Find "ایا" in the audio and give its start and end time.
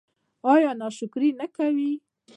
0.51-0.71